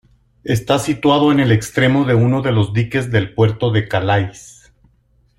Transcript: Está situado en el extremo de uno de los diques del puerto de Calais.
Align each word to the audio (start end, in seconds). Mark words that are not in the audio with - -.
Está 0.45 0.79
situado 0.79 1.31
en 1.31 1.39
el 1.39 1.51
extremo 1.51 2.05
de 2.05 2.15
uno 2.15 2.41
de 2.41 2.51
los 2.51 2.73
diques 2.73 3.11
del 3.11 3.35
puerto 3.35 3.69
de 3.69 3.87
Calais. 3.87 4.73